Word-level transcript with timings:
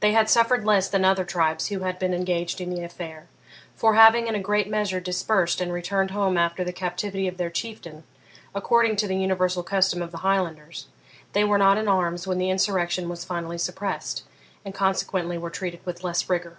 They 0.00 0.10
had 0.10 0.28
suffered 0.28 0.64
less 0.64 0.88
than 0.88 1.04
other 1.04 1.24
tribes 1.24 1.68
who 1.68 1.78
had 1.86 1.96
been 2.00 2.12
engaged 2.12 2.60
in 2.60 2.68
the 2.70 2.82
affair; 2.82 3.28
for, 3.76 3.94
having 3.94 4.26
in 4.26 4.34
a 4.34 4.40
great 4.40 4.68
measure 4.68 4.98
dispersed 4.98 5.60
and 5.60 5.72
returned 5.72 6.10
home 6.10 6.36
after 6.36 6.64
the 6.64 6.72
captivity 6.72 7.28
of 7.28 7.36
their 7.36 7.48
Chieftain, 7.48 8.02
according 8.56 8.96
to 8.96 9.06
the 9.06 9.14
universal 9.14 9.62
custom 9.62 10.02
of 10.02 10.10
the 10.10 10.18
Highlanders, 10.26 10.88
they 11.32 11.44
were 11.44 11.58
not 11.58 11.78
in 11.78 11.86
arms 11.86 12.26
when 12.26 12.38
the 12.38 12.50
insurrection 12.50 13.08
was 13.08 13.24
finally 13.24 13.56
suppressed, 13.56 14.24
and 14.64 14.74
consequently 14.74 15.38
were 15.38 15.48
treated 15.48 15.86
with 15.86 16.02
less 16.02 16.28
rigour. 16.28 16.58